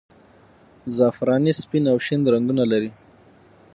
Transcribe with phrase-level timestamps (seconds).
[0.95, 2.91] زعفراني سپین او شین رنګونه لري.